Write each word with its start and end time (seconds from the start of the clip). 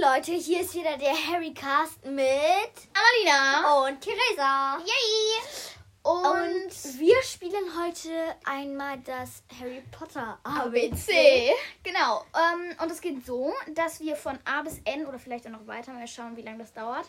Leute, 0.00 0.32
hier 0.32 0.60
ist 0.62 0.74
wieder 0.74 0.96
der 0.96 1.12
Harry 1.12 1.52
Cast 1.52 2.02
mit 2.06 2.72
Annalena. 2.94 3.86
und 3.86 4.00
Theresa. 4.00 4.78
Yay. 4.78 5.60
Und, 6.02 6.24
Und, 6.24 6.98
wir 6.98 7.22
spielen 7.22 7.64
heute 7.78 8.08
einmal 8.44 8.98
das 9.00 9.42
Harry 9.60 9.82
Potter 9.90 10.38
ABC. 10.42 11.50
Genau. 11.82 12.24
Ähm, 12.34 12.74
und 12.82 12.90
es 12.90 13.02
geht 13.02 13.26
so, 13.26 13.52
dass 13.74 14.00
wir 14.00 14.16
von 14.16 14.38
A 14.46 14.62
bis 14.62 14.80
N 14.84 15.04
oder 15.04 15.18
vielleicht 15.18 15.46
auch 15.46 15.50
noch 15.50 15.66
weiter, 15.66 15.92
mal 15.92 16.06
schauen, 16.08 16.34
wie 16.34 16.42
lange 16.42 16.58
das 16.60 16.72
dauert. 16.72 17.06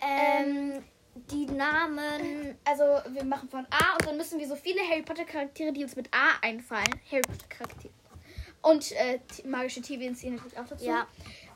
Ähm, 0.00 0.82
die 1.14 1.44
Namen. 1.44 2.58
Also 2.64 2.84
wir 3.12 3.24
machen 3.24 3.50
von 3.50 3.66
A 3.70 3.94
und 3.98 4.06
dann 4.06 4.16
müssen 4.16 4.38
wir 4.38 4.48
so 4.48 4.56
viele 4.56 4.80
Harry 4.88 5.02
Potter 5.02 5.24
Charaktere, 5.24 5.72
die 5.72 5.82
uns 5.82 5.94
mit 5.94 6.08
A 6.14 6.38
einfallen, 6.40 7.00
Harry 7.10 7.22
Potter 7.22 7.48
Charaktere 7.50 7.92
und 8.62 8.92
äh, 8.92 9.18
magische 9.44 9.80
Tierwesen 9.82 10.34
natürlich 10.36 10.58
auch 10.58 10.66
dazu. 10.66 10.84
Ja. 10.84 11.06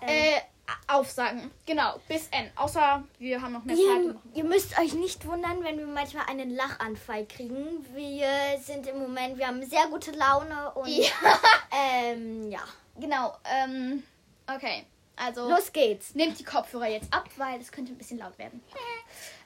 Ähm, 0.02 0.08
Äh, 0.08 0.40
aufsagen. 0.86 1.50
Genau, 1.66 2.00
bis 2.08 2.28
N. 2.28 2.50
Außer 2.56 3.02
wir 3.18 3.40
haben 3.42 3.52
noch 3.52 3.64
mehr 3.64 3.76
Zeit. 3.76 3.84
ihr, 3.84 4.16
ihr 4.34 4.44
müsst 4.44 4.78
euch 4.78 4.94
nicht 4.94 5.26
wundern, 5.26 5.62
wenn 5.62 5.78
wir 5.78 5.86
manchmal 5.86 6.26
einen 6.26 6.54
Lachanfall 6.54 7.26
kriegen. 7.26 7.84
Wir 7.94 8.28
sind 8.62 8.86
im 8.86 8.98
Moment, 8.98 9.38
wir 9.38 9.46
haben 9.46 9.62
sehr 9.64 9.86
gute 9.88 10.12
Laune 10.12 10.70
und 10.72 10.88
Ja. 10.88 11.10
ähm, 11.72 12.50
ja. 12.50 12.60
Genau. 12.98 13.36
Ähm, 13.44 14.02
okay. 14.46 14.86
Also 15.16 15.48
Los 15.48 15.72
geht's. 15.72 16.14
nehmt 16.14 16.38
die 16.38 16.44
Kopfhörer 16.44 16.88
jetzt 16.88 17.12
ab, 17.12 17.28
weil 17.36 17.60
es 17.60 17.70
könnte 17.70 17.92
ein 17.92 17.98
bisschen 17.98 18.18
laut 18.18 18.36
werden. 18.38 18.62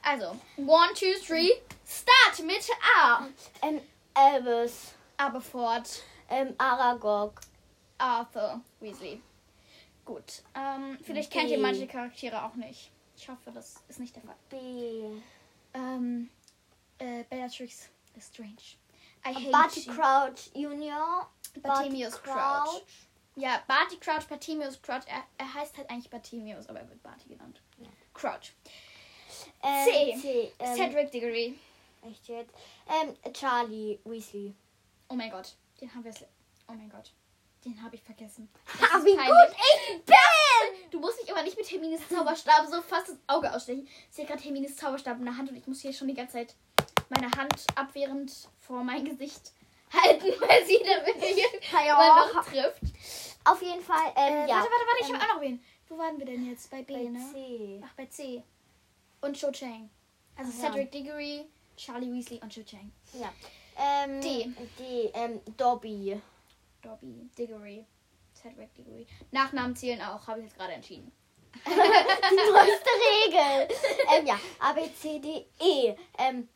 Also, 0.01 0.27
one, 0.55 0.93
two, 0.95 1.13
three, 1.27 1.51
start 1.85 2.47
mit 2.47 2.65
A. 3.03 3.27
Ähm, 3.61 3.81
Albus, 4.13 4.93
Aberford, 5.17 6.01
ähm, 6.29 6.55
Aragog, 6.57 7.33
Arthur, 7.97 8.61
Weasley. 8.79 9.21
Gut. 10.09 10.41
Ähm, 10.55 10.97
vielleicht 11.03 11.31
kennt 11.31 11.49
B. 11.49 11.53
ihr 11.53 11.59
manche 11.59 11.85
Charaktere 11.85 12.43
auch 12.43 12.55
nicht. 12.55 12.89
Ich 13.15 13.29
hoffe, 13.29 13.51
das 13.51 13.83
ist 13.89 13.99
nicht 13.99 14.15
der 14.15 14.23
Fall. 14.23 14.35
B. 14.49 15.21
Ähm, 15.75 16.31
äh, 16.97 17.23
Bellatrix 17.29 17.89
Strange. 18.19 18.55
I 19.23 19.35
hate 19.35 19.51
Barty 19.51 19.81
you. 19.81 19.93
Crouch 19.93 20.49
Junior. 20.55 21.29
Bartemius 21.61 22.19
Crouch. 22.23 22.81
Ja, 23.35 23.61
Barty 23.67 23.97
Crouch, 23.97 24.27
Bartemius 24.27 24.81
Crouch. 24.81 25.03
Er, 25.05 25.23
er 25.37 25.53
heißt 25.53 25.77
halt 25.77 25.87
eigentlich 25.91 26.09
Bartemius, 26.09 26.67
aber 26.67 26.79
er 26.79 26.89
wird 26.89 27.03
Barty 27.03 27.29
genannt. 27.29 27.61
Crouch. 28.11 28.53
Ähm, 29.61 29.85
C. 29.85 30.19
C. 30.19 30.53
Ähm, 30.57 30.75
Cedric 30.75 31.11
Diggory. 31.11 31.59
Echt 32.01 32.27
jetzt? 32.27 32.55
Ähm, 32.87 33.15
Charlie 33.31 33.99
Weasley. 34.05 34.55
Oh 35.07 35.13
mein 35.13 35.29
Gott, 35.29 35.55
den 35.79 35.93
haben 35.93 36.03
wir. 36.03 36.13
Oh 36.67 36.73
mein 36.73 36.89
Gott, 36.89 37.13
den 37.73 37.83
habe 37.83 37.95
ich 37.95 38.01
vergessen. 38.03 38.49
Ist 38.65 39.05
wie 39.05 39.15
peinlich. 39.15 39.27
gut 39.27 39.55
ich 39.57 40.05
bin! 40.05 40.89
Du 40.91 40.99
musst 40.99 41.21
mich 41.21 41.31
aber 41.31 41.43
nicht 41.43 41.57
mit 41.57 41.71
Hermines 41.71 42.01
Zauberstab 42.09 42.67
so 42.67 42.81
fast 42.81 43.09
das 43.09 43.17
Auge 43.27 43.53
ausstechen. 43.53 43.87
Sie 44.09 44.21
hat 44.21 44.29
gerade 44.29 44.43
Hermines 44.43 44.75
Zauberstab 44.75 45.17
in 45.19 45.25
der 45.25 45.37
Hand 45.37 45.49
und 45.49 45.55
ich 45.57 45.67
muss 45.67 45.81
hier 45.81 45.93
schon 45.93 46.07
die 46.07 46.13
ganze 46.13 46.33
Zeit 46.33 46.55
meine 47.09 47.31
Hand 47.31 47.65
abwehrend 47.75 48.31
vor 48.59 48.83
mein 48.83 49.05
Gesicht 49.05 49.51
halten, 49.91 50.25
weil 50.41 50.65
sie 50.65 50.79
damit 50.83 51.15
Ja. 51.85 52.25
noch 52.33 52.45
trifft. 52.45 52.81
Auf 53.45 53.61
jeden 53.61 53.81
Fall, 53.81 54.13
ähm, 54.15 54.33
Äh, 54.33 54.49
ja. 54.49 54.55
Warte, 54.57 54.69
warte, 54.69 54.85
warte, 54.85 55.01
ich 55.01 55.09
ähm, 55.09 55.15
habe 55.19 55.23
auch 55.31 55.35
noch 55.35 55.41
wen. 55.41 55.63
Wo 55.87 55.97
waren 55.97 56.19
wir 56.19 56.25
denn 56.25 56.47
jetzt? 56.47 56.69
Bei 56.69 56.83
B, 56.83 56.93
bei 56.93 57.09
ne? 57.09 57.19
C. 57.33 57.81
Ach, 57.83 57.93
bei 57.95 58.05
C. 58.05 58.43
Und 59.21 59.39
Cho 59.39 59.51
Chang. 59.51 59.89
Also 60.35 60.51
Ach 60.55 60.63
ja. 60.63 60.69
Cedric 60.69 60.91
Diggory, 60.91 61.45
Charlie 61.75 62.11
Weasley 62.11 62.39
und 62.41 62.53
Cho 62.53 62.63
Chang. 62.63 62.91
Ja. 63.13 63.33
Ähm, 63.77 64.21
D. 64.21 64.51
D. 64.77 65.11
Ähm, 65.13 65.41
Dobby. 65.57 66.21
Dobby, 66.81 67.29
Diggory, 67.37 67.85
Cedric 68.33 68.73
Diggory. 68.75 69.07
Nachnamen 69.31 69.75
zählen 69.75 70.01
auch, 70.01 70.27
habe 70.27 70.39
ich 70.39 70.45
jetzt 70.45 70.57
gerade 70.57 70.73
entschieden. 70.73 71.11
Die 71.65 71.71
neueste 71.71 72.89
Regel. 73.27 73.77
ähm, 74.15 74.25
ja. 74.27 74.39
A, 74.59 74.73
B, 74.73 74.81
C, 74.93 75.19
D, 75.19 75.47
E. 75.59 75.95
Ähm, 76.17 76.47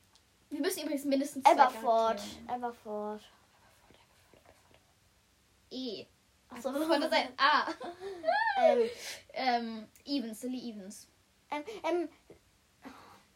Wir 0.50 0.60
müssen 0.62 0.84
übrigens 0.84 1.06
mindestens 1.06 1.44
zwei 1.44 1.54
Everford. 1.54 2.18
Charaktere 2.18 2.36
nehmen. 2.48 2.64
Everford. 2.64 3.22
E. 5.72 6.06
Achso. 6.50 6.72
Von 6.72 7.02
der 7.02 7.10
Seite 7.10 7.34
A. 7.38 7.66
ähm, 8.62 8.90
ähm, 9.34 9.88
Evans, 10.06 10.40
Silly 10.42 10.70
Evans. 10.70 11.08
ähm, 11.50 11.64
ähm, 11.84 12.10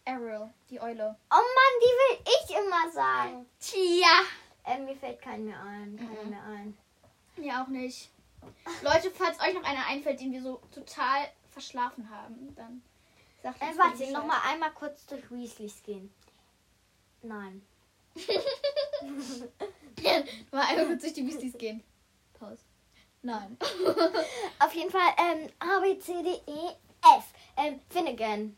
Ariel, 0.06 0.50
die 0.70 0.80
Eule. 0.80 1.18
oh 1.32 1.36
Mann, 1.36 1.74
die 1.82 1.86
will 1.86 2.20
ich 2.24 2.56
immer 2.56 2.92
sagen. 2.92 3.46
Tja. 3.60 4.22
Ähm, 4.68 4.86
mir 4.86 4.96
fällt 4.96 5.22
kein 5.22 5.46
mehr 5.46 5.60
ein. 5.62 5.98
Keiner 5.98 6.24
Mhm. 6.24 6.30
mehr 6.30 6.44
ein. 6.44 6.78
Mir 7.38 7.62
auch 7.62 7.68
nicht. 7.68 8.10
Leute, 8.84 9.10
falls 9.12 9.40
euch 9.40 9.54
noch 9.54 9.64
einer 9.64 9.86
einfällt, 9.88 10.20
den 10.20 10.32
wir 10.32 10.42
so 10.42 10.62
total 10.74 11.28
verschlafen 11.52 12.10
haben, 12.10 12.54
dann 12.56 12.82
sagt 13.42 13.62
Äh, 13.62 13.70
uns 13.70 13.78
warte, 13.78 13.98
Bescheid. 13.98 14.14
noch 14.14 14.26
mal 14.26 14.40
einmal 14.46 14.72
kurz 14.72 15.06
durch 15.06 15.30
Weasleys 15.32 15.82
gehen. 15.84 16.14
Nein. 17.24 17.62
Mal 20.52 20.62
einmal 20.68 20.86
kurz 20.88 21.02
durch 21.02 21.14
die 21.14 21.28
Weasleys 21.28 21.58
gehen. 21.58 21.84
Pause. 22.40 22.62
Nein. 23.24 23.58
Auf 24.60 24.74
jeden 24.74 24.92
Fall, 24.92 25.10
ähm, 25.18 25.50
A, 25.60 25.80
B, 25.80 25.98
C, 26.00 26.22
D, 26.24 26.30
E, 26.46 26.70
F. 27.18 27.26
Ähm, 27.58 27.80
Finnegan. 27.90 28.56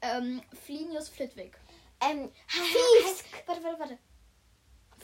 ähm, 0.00 0.42
Flinius 0.64 1.08
Flitwick. 1.08 1.56
Ähm, 2.00 2.30
Thieves. 2.48 2.68
Thieves. 2.72 3.24
Warte, 3.46 3.62
warte, 3.64 3.78
warte. 3.80 3.98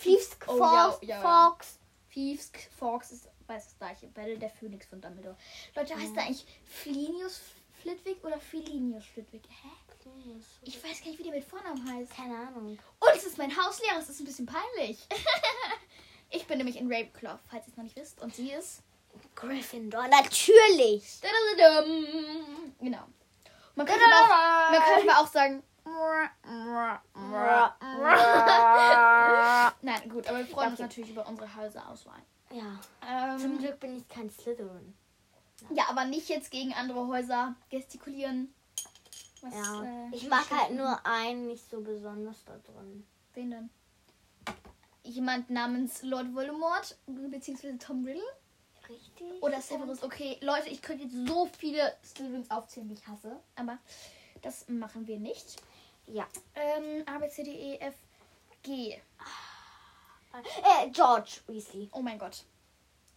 Thieves, 0.00 0.36
Oh, 0.46 0.56
Fox, 0.56 0.98
ja, 1.02 1.02
ja, 1.02 1.22
ja. 1.22 1.50
Fox. 1.50 1.78
Thieves, 2.12 2.50
Fox 2.78 3.10
ist 3.12 3.28
weiß 3.46 3.64
das 3.64 3.78
gleiche. 3.78 4.06
Battle 4.08 4.38
der 4.38 4.50
Phönix 4.50 4.86
von 4.86 5.00
Dumbledore. 5.00 5.36
Leute, 5.74 5.94
heißt 5.96 6.14
der 6.16 6.24
eigentlich 6.24 6.46
Flinius 6.64 7.40
Flitwick 7.82 8.22
oder 8.24 8.38
Filinius 8.38 9.04
Flitwick? 9.04 9.42
Hä? 9.48 9.68
Ich 10.62 10.82
weiß 10.82 11.00
gar 11.00 11.06
nicht, 11.08 11.18
wie 11.18 11.22
der 11.22 11.32
mit 11.32 11.44
Vornamen 11.44 11.88
heißt. 11.90 12.14
Keine 12.14 12.36
Ahnung. 12.36 12.78
Und 13.00 13.10
es 13.14 13.24
ist 13.24 13.38
mein 13.38 13.50
Hauslehrer, 13.56 13.98
es 13.98 14.08
ist 14.10 14.20
ein 14.20 14.26
bisschen 14.26 14.46
peinlich. 14.46 14.98
ich 16.30 16.46
bin 16.46 16.58
nämlich 16.58 16.76
in 16.76 16.92
Ravenclaw, 16.92 17.38
falls 17.50 17.66
ihr 17.66 17.70
es 17.70 17.76
noch 17.76 17.84
nicht 17.84 17.96
wisst. 17.96 18.20
Und 18.20 18.34
sie 18.34 18.50
ist. 18.52 18.82
Gryffindor, 19.34 20.06
natürlich. 20.08 21.20
Genau. 22.80 23.04
Man 23.76 23.86
könnte, 23.86 24.04
aber 24.04 24.14
auch, 24.14 24.70
man 24.70 24.82
könnte 24.82 25.10
aber 25.10 25.20
auch 25.20 25.26
sagen. 25.28 25.62
Nein, 29.84 30.08
gut, 30.08 30.26
aber 30.28 30.38
wir 30.38 30.46
freuen 30.46 30.70
uns 30.70 30.80
Okay. 30.80 30.88
natürlich 30.88 31.10
über 31.10 31.26
unsere 31.28 31.54
Häuserauswahl. 31.54 32.20
Ja, 32.50 32.80
zum 33.38 33.52
Ähm, 33.52 33.58
Glück 33.58 33.80
bin 33.80 33.96
ich 33.98 34.08
kein 34.08 34.30
Slytherin. 34.30 34.94
ja, 35.70 35.84
aber 35.90 36.06
nicht 36.06 36.28
jetzt 36.30 36.50
gegen 36.50 36.72
andere 36.72 37.06
Häuser 37.06 37.54
gestikulieren. 37.68 38.52
Was, 39.42 39.52
Ja, 39.54 39.84
äh, 39.84 40.08
ich 40.14 40.26
mag 40.28 40.50
halt 40.50 40.70
nur 40.74 41.04
einen 41.04 41.48
nicht 41.48 41.68
so 41.70 41.82
besonders 41.82 42.42
da 42.46 42.56
drin. 42.58 43.06
Wen 43.34 43.50
denn? 43.50 43.70
Jemand 45.02 45.50
namens 45.50 46.02
Lord 46.02 46.34
Voldemort, 46.34 46.96
beziehungsweise 47.06 47.76
Tom 47.76 48.06
Riddle? 48.06 48.22
Richtig? 48.88 49.42
Oder 49.42 49.60
Severus. 49.60 50.02
Okay, 50.02 50.38
Leute, 50.40 50.68
ich 50.70 50.80
könnte 50.80 51.04
jetzt 51.04 51.28
so 51.28 51.46
viele 51.58 51.94
Slytherins 52.02 52.50
aufzählen, 52.50 52.88
die 52.88 52.94
ich 52.94 53.06
hasse. 53.06 53.38
Aber 53.56 53.76
das 54.40 54.66
machen 54.68 55.06
wir 55.06 55.18
nicht. 55.18 55.56
Ja. 56.06 56.26
Ähm, 56.54 57.02
A, 57.06 57.18
B, 57.18 57.28
C, 57.28 57.42
D, 57.42 57.50
E, 57.50 57.78
F, 57.80 57.94
G. 58.62 58.98
Äh, 60.42 60.88
George 60.90 61.40
Weasley. 61.46 61.88
Oh 61.92 62.00
mein 62.00 62.18
Gott. 62.18 62.44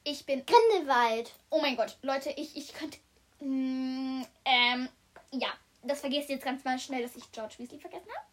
Ich 0.03 0.25
bin. 0.25 0.45
Grindelwald. 0.45 1.31
Oh 1.49 1.59
mein 1.59 1.75
Gott, 1.75 1.97
Leute, 2.01 2.29
ich, 2.31 2.55
ich 2.55 2.73
könnte. 2.73 2.97
Mm, 3.39 4.23
ähm, 4.45 4.89
ja, 5.31 5.49
das 5.83 5.99
vergesst 5.99 6.29
ihr 6.29 6.35
jetzt 6.35 6.45
ganz 6.45 6.63
mal 6.63 6.79
schnell, 6.79 7.01
dass 7.03 7.15
ich 7.15 7.31
George 7.31 7.55
Weasley 7.57 7.79
vergessen 7.79 8.07
habe. 8.15 8.25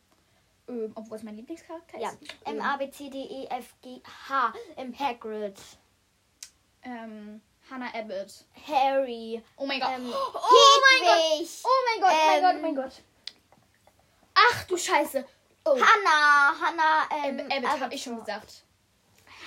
Ähm, 0.84 0.92
obwohl 0.94 1.18
es 1.18 1.22
mein 1.22 1.36
Lieblingscharakter 1.36 1.98
Ja. 1.98 2.10
ist. 2.10 2.22
M, 2.46 2.56
Ähm, 2.56 2.60
A, 2.62 2.76
B, 2.76 2.90
C, 2.90 3.10
D, 3.10 3.18
E, 3.18 3.46
F, 3.48 3.74
G, 3.82 4.00
H. 4.28 4.52
M, 4.76 4.98
Hagrid. 4.98 5.58
ähm, 6.84 7.40
Hannah 7.70 7.92
Abbott. 7.94 8.44
Harry. 8.66 9.42
Oh 9.56 9.66
mein 9.66 9.80
Gott. 9.80 9.90
Ähm, 9.96 10.12
oh 10.14 10.32
mein 10.32 11.08
Gott. 11.08 11.48
Oh 11.64 11.68
mein 11.86 12.00
Gott, 12.00 12.12
oh 12.12 12.26
mein 12.26 12.36
Ähm, 12.36 12.42
Gott, 12.42 12.54
oh 12.56 12.62
mein 12.62 12.74
Gott. 12.76 13.02
Ach 14.34 14.64
du 14.64 14.76
Scheiße. 14.76 15.24
Oh. 15.64 15.78
Hannah. 15.80 16.60
Hannah, 16.60 17.08
ähm, 17.26 17.38
Ähm, 17.50 17.64
Abbott 17.64 17.80
habe 17.80 17.94
ich 17.94 18.02
schon 18.02 18.18
gesagt. 18.18 18.64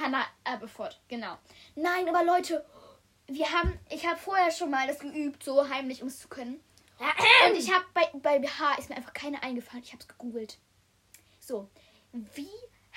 Hannah 0.08 0.26
Aberford, 0.46 1.00
genau. 1.10 1.38
Nein, 1.76 2.08
aber 2.08 2.24
Leute, 2.24 2.66
wir 3.28 3.52
haben, 3.52 3.78
ich 3.90 4.08
habe 4.08 4.18
vorher 4.18 4.52
schon 4.52 4.70
mal 4.72 4.88
das 4.88 5.00
geübt, 5.00 5.44
so 5.44 5.68
heimlich, 5.68 6.02
um 6.02 6.08
es 6.08 6.20
zu 6.20 6.30
können. 6.30 6.64
Und 7.50 7.56
ich 7.58 7.72
habe 7.74 7.84
bei, 7.94 8.08
bei 8.14 8.42
H 8.48 8.76
ist 8.80 8.90
mir 8.90 8.96
einfach 8.96 9.14
keine 9.14 9.44
eingefallen. 9.44 9.84
Ich 9.84 9.92
habe 9.92 10.02
es 10.02 10.08
gegoogelt. 10.08 10.58
So, 11.40 11.70
wie 12.14 12.48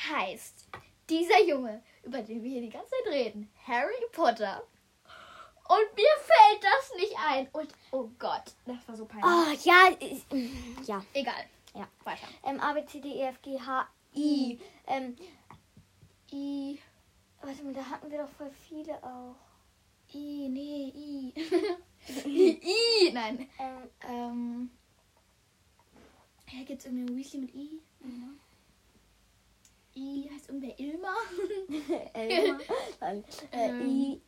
heißt 0.08 0.66
dieser 1.08 1.40
Junge, 1.42 1.82
über 2.04 2.22
den 2.22 2.42
wir 2.44 2.50
hier 2.50 2.60
die 2.62 2.70
ganze 2.70 2.90
Zeit 2.90 3.12
reden? 3.12 3.50
Harry 3.66 3.92
Potter. 4.12 4.62
Und 5.68 5.96
mir 5.96 6.08
fällt 6.22 6.62
das 6.64 6.94
nicht 6.96 7.16
ein. 7.28 7.48
Und, 7.52 7.74
oh 7.90 8.08
Gott, 8.18 8.44
das 8.66 8.76
war 8.88 8.96
so 8.96 9.04
peinlich. 9.04 9.24
Oh, 9.26 9.68
ja. 9.68 9.90
ich- 9.98 10.86
Ja. 10.88 11.04
Egal. 11.12 11.44
Ja. 11.74 11.88
Weiter. 12.04 12.26
Ähm, 12.44 12.60
A, 12.60 12.72
B, 12.72 12.84
C, 12.86 13.00
D, 13.00 13.08
E, 13.08 13.22
F, 13.28 13.42
G, 13.42 13.58
H, 13.60 13.88
I. 14.14 14.60
Ähm, 14.86 15.16
I, 16.32 16.78
warte 17.42 17.62
mal, 17.64 17.72
da 17.74 17.84
hatten 17.84 18.10
wir 18.10 18.18
doch 18.18 18.30
voll 18.30 18.50
viele 18.50 19.02
auch. 19.02 19.36
I, 20.12 20.48
nee, 20.48 20.92
I. 20.94 21.32
I, 22.26 23.12
Nein. 23.12 23.48
Ähm, 23.58 23.90
Ähm. 24.08 24.70
Ja, 26.52 26.64
gibt's 26.64 26.84
irgendeinen 26.84 27.16
Weasley 27.16 27.40
mit 27.42 27.54
I? 27.54 27.80
Ja. 28.00 28.34
I 29.94 30.30
heißt 30.32 30.48
irgendwer 30.48 30.78
Ilma? 30.80 31.14
Dann, 33.00 33.24
äh, 33.52 33.68
Ähm. 33.68 33.86
I. 33.86 34.22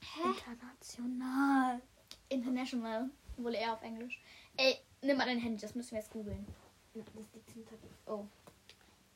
Hä? 0.00 0.28
International. 0.28 1.82
International. 2.28 3.10
Wohl 3.36 3.54
eher 3.54 3.74
auf 3.74 3.82
Englisch. 3.82 4.22
Ey, 4.56 4.76
nimm 5.02 5.16
mal 5.16 5.26
dein 5.26 5.38
Handy, 5.38 5.60
das 5.60 5.74
müssen 5.74 5.92
wir 5.92 5.98
jetzt 5.98 6.10
googeln. 6.10 6.46
Das 6.94 7.04
liegt 7.34 7.50
hinter 7.50 7.76
dir. 7.76 7.90
Oh. 8.06 8.26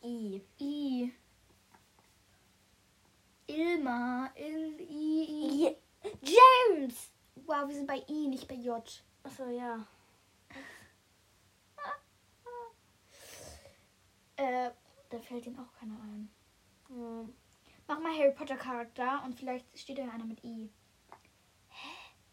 I. 0.03 0.43
I. 0.61 1.13
Ilma. 3.49 4.31
Il, 4.37 4.81
I, 4.81 5.27
I. 5.29 5.67
I. 5.69 5.77
James! 6.23 7.11
Wow, 7.47 7.69
wir 7.69 7.75
sind 7.75 7.87
bei 7.87 8.05
I, 8.09 8.29
nicht 8.29 8.49
bei 8.49 8.55
J. 8.55 9.05
Achso, 9.23 9.49
ja. 9.49 9.87
Äh, 14.39 14.71
da 15.09 15.19
fällt 15.19 15.47
ihnen 15.47 15.59
auch 15.59 15.73
keiner 15.79 15.95
ein. 15.95 16.29
Hm. 16.89 17.33
Mach 17.89 18.01
mal 18.01 18.13
Harry 18.13 18.33
Potter 18.33 18.57
Charakter 18.57 19.23
und 19.25 19.35
vielleicht 19.35 19.79
steht 19.79 19.97
da 19.97 20.03
einer 20.03 20.27
mit 20.27 20.45
I. 20.45 20.69
Hä? 21.69 21.89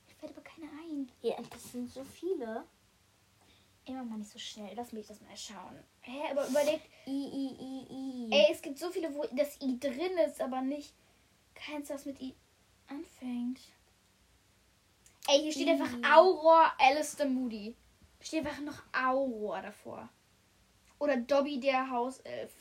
Mir 0.07 0.15
fällt 0.15 0.33
aber 0.33 0.41
keiner 0.41 0.67
ein. 0.71 1.09
Ja, 1.21 1.35
das 1.49 1.71
sind 1.71 1.89
so 1.89 2.03
viele. 2.03 2.65
Immer 3.85 4.03
mal 4.03 4.17
nicht 4.17 4.31
so 4.31 4.39
schnell. 4.39 4.73
Lass 4.75 4.93
mich 4.93 5.07
das 5.07 5.19
mal 5.21 5.35
schauen. 5.35 5.77
Hä, 6.01 6.31
aber 6.31 6.47
überlegt. 6.47 6.87
I, 7.05 7.11
I, 7.11 7.57
I, 7.59 7.87
I. 7.89 8.29
Ey, 8.31 8.47
es 8.51 8.61
gibt 8.61 8.79
so 8.79 8.89
viele, 8.89 9.13
wo 9.13 9.25
das 9.31 9.61
I 9.61 9.79
drin 9.79 10.17
ist, 10.25 10.41
aber 10.41 10.61
nicht 10.61 10.93
keins, 11.53 11.89
das 11.89 12.05
mit 12.05 12.21
I 12.21 12.33
anfängt. 12.87 13.59
Ey, 15.27 15.41
hier 15.41 15.51
steht 15.51 15.67
I. 15.67 15.71
einfach 15.71 15.93
Auror 16.15 16.71
Alistair 16.79 17.27
Moody. 17.27 17.75
Steht 18.21 18.45
einfach 18.45 18.61
noch 18.61 18.83
Auror 18.93 19.61
davor. 19.61 20.09
Oder 20.99 21.17
Dobby 21.17 21.59
der 21.59 21.89
Hauself. 21.89 22.53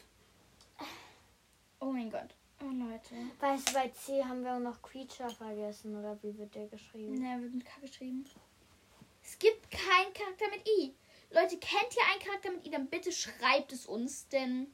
Oh 1.79 1.93
mein 1.93 2.11
Gott. 2.11 2.35
Oh 2.61 2.71
Leute. 2.71 3.15
Weißt 3.41 3.69
du, 3.69 3.75
bei 3.75 3.89
C 3.89 4.25
haben 4.25 4.45
wir 4.45 4.55
auch 4.55 4.61
noch 4.61 4.83
Creature 4.83 5.31
vergessen, 5.31 5.97
oder 5.97 6.21
wie 6.23 6.37
wird 6.39 6.55
der 6.55 6.67
geschrieben? 6.67 7.19
Na, 7.21 7.41
wird 7.41 7.55
mit 7.55 7.65
K 7.65 7.81
geschrieben. 7.81 8.25
Es 9.23 9.39
gibt 9.39 9.71
keinen 9.71 10.13
Charakter 10.13 10.47
mit 10.51 10.69
I. 10.69 10.95
Leute, 11.33 11.59
kennt 11.59 11.97
ihr 11.97 12.13
einen 12.13 12.23
Charakter 12.23 12.51
mit 12.51 12.67
I, 12.67 12.71
dann 12.71 12.89
bitte 12.89 13.13
schreibt 13.13 13.73
es 13.73 13.87
uns, 13.87 14.29
denn 14.29 14.73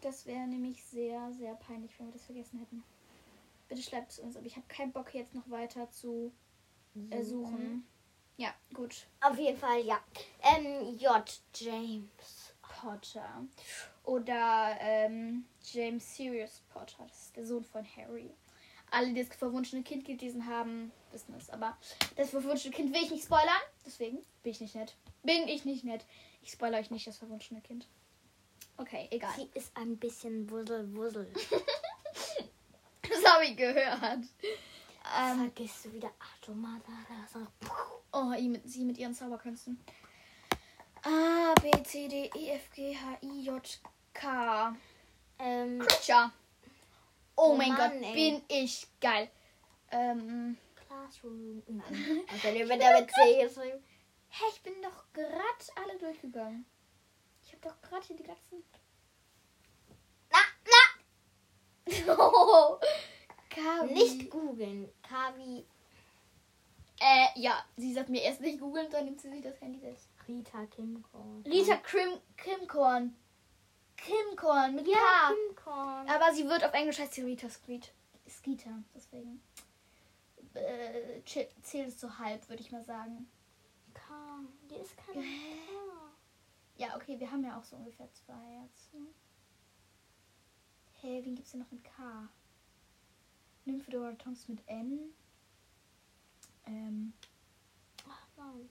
das 0.00 0.26
wäre 0.26 0.46
nämlich 0.46 0.84
sehr, 0.84 1.32
sehr 1.32 1.54
peinlich, 1.54 1.98
wenn 1.98 2.06
wir 2.06 2.12
das 2.12 2.26
vergessen 2.26 2.58
hätten. 2.58 2.84
Bitte 3.68 3.82
schreibt 3.82 4.12
es 4.12 4.18
uns, 4.18 4.36
aber 4.36 4.46
ich 4.46 4.56
habe 4.56 4.66
keinen 4.68 4.92
Bock 4.92 5.14
jetzt 5.14 5.34
noch 5.34 5.48
weiter 5.48 5.90
zu 5.90 6.32
äh, 7.10 7.22
suchen. 7.22 7.86
Ja, 8.36 8.52
gut. 8.74 9.06
Auf 9.20 9.38
jeden 9.38 9.56
Fall, 9.56 9.80
ja. 9.84 10.02
Ähm, 10.42 10.98
J. 10.98 11.40
James. 11.54 12.54
Potter. 12.84 13.46
Oder 14.04 14.76
ähm, 14.80 15.46
James 15.62 16.16
Sirius 16.16 16.62
Potter. 16.72 17.04
Das 17.06 17.26
ist 17.26 17.36
der 17.36 17.46
Sohn 17.46 17.64
von 17.64 17.86
Harry. 17.96 18.30
Alle, 18.94 19.12
die 19.12 19.24
das 19.24 19.36
verwunschene 19.36 19.82
Kind 19.82 20.04
gelesen 20.04 20.46
haben, 20.46 20.92
wissen 21.10 21.34
es. 21.34 21.50
Aber 21.50 21.76
das 22.16 22.30
verwunschene 22.30 22.72
Kind 22.72 22.94
will 22.94 23.02
ich 23.02 23.10
nicht 23.10 23.24
spoilern. 23.24 23.48
Deswegen 23.84 24.18
bin 24.42 24.52
ich 24.52 24.60
nicht 24.60 24.76
nett. 24.76 24.94
Bin 25.24 25.48
ich 25.48 25.64
nicht 25.64 25.82
nett. 25.84 26.04
Ich 26.42 26.52
spoilere 26.52 26.80
euch 26.80 26.90
nicht 26.92 27.06
das 27.06 27.18
verwunschene 27.18 27.60
Kind. 27.60 27.88
Okay, 28.76 29.08
egal. 29.10 29.32
Sie 29.36 29.48
ist 29.54 29.76
ein 29.76 29.96
bisschen 29.96 30.48
wussel, 30.50 30.94
wussel. 30.94 31.32
Das 33.06 33.32
habe 33.32 33.44
ich 33.44 33.56
gehört. 33.56 34.24
Ähm, 35.18 35.38
Vergisst 35.38 35.84
du 35.84 35.92
wieder 35.92 36.10
Automata? 36.42 36.92
oh, 38.12 38.32
sie 38.36 38.48
mit, 38.48 38.68
sie 38.68 38.84
mit 38.84 38.96
ihren 38.96 39.14
Zauberkünsten. 39.14 39.78
A, 41.02 41.54
B, 41.60 41.70
C, 41.84 42.08
D, 42.08 42.30
E, 42.34 42.50
F, 42.52 42.70
G, 42.74 42.96
H, 42.96 43.18
I, 43.22 43.44
J, 43.44 43.80
K. 44.14 44.74
Ähm, 45.38 45.80
Creature. 45.80 46.32
Oh, 47.36 47.50
Oh 47.50 47.54
mein 47.54 47.68
Mann, 47.72 47.92
Gott, 48.00 48.02
ey. 48.02 48.14
bin 48.14 48.42
ich 48.48 48.86
geil. 49.00 49.30
Ähm, 49.90 50.56
Classroom. 50.74 51.62
Nein. 51.68 52.20
Außerdem 52.32 52.68
wird 52.68 52.80
er 52.80 53.00
mit 53.00 53.10
C 53.10 53.42
geschrieben. 53.42 53.84
hä, 54.28 54.44
ich 54.52 54.62
bin 54.62 54.74
doch 54.82 55.04
gerade 55.12 55.42
alle 55.76 55.98
durchgegangen. 55.98 56.64
Ich 57.42 57.52
habe 57.52 57.60
doch 57.68 57.80
gerade 57.82 58.06
hier 58.06 58.16
die 58.16 58.22
ganzen. 58.22 58.64
Na, 60.30 60.38
na! 62.06 62.14
Oh, 62.16 62.78
Kavi. 63.50 63.92
Nicht 63.94 64.30
googeln. 64.30 64.90
Kavi. 65.02 65.64
Äh, 67.00 67.26
ja, 67.40 67.62
sie 67.76 67.92
sagt 67.92 68.08
mir 68.08 68.22
erst 68.22 68.40
nicht 68.40 68.58
googeln, 68.60 68.88
dann 68.90 69.04
nimmt 69.04 69.20
sie 69.20 69.28
sich 69.30 69.42
das 69.42 69.60
Handy 69.60 69.78
selbst. 69.80 70.08
Rita 70.26 70.64
Kimkorn. 70.66 71.42
Rita 71.46 71.76
Krim, 71.76 72.18
Kimkorn. 72.36 73.14
Kimkorn 74.04 74.74
mit 74.74 74.86
Ja, 74.86 74.94
K. 74.96 75.34
Kimkorn. 75.34 76.08
Aber 76.08 76.34
sie 76.34 76.46
wird 76.46 76.64
auf 76.64 76.72
Englisch 76.74 76.98
heißt 76.98 77.14
sie 77.14 77.22
Rita 77.22 77.48
Skeet. 77.48 77.92
Skeeter, 78.28 78.82
deswegen. 78.94 79.42
Äh, 80.54 81.22
zählt 81.24 81.88
es 81.88 82.00
so 82.00 82.18
halb, 82.18 82.48
würde 82.48 82.62
ich 82.62 82.70
mal 82.70 82.84
sagen. 82.84 83.28
K. 83.94 84.12
Die 84.70 84.76
ist 84.76 84.96
keine 84.96 85.22
K. 85.22 85.28
Ja, 86.76 86.96
okay, 86.96 87.18
wir 87.18 87.30
haben 87.30 87.44
ja 87.44 87.58
auch 87.58 87.64
so 87.64 87.76
ungefähr 87.76 88.08
zwei 88.12 88.62
jetzt. 88.62 88.90
Hä, 91.00 91.20
wen 91.24 91.34
gibt's 91.34 91.52
denn 91.52 91.60
noch 91.60 91.70
mit 91.70 91.84
K? 91.84 92.28
Nymphedora 93.64 94.12
Tonks 94.12 94.48
mit 94.48 94.66
N. 94.66 95.14
Ähm. 96.66 97.12
Ach, 98.08 98.26
nein. 98.36 98.68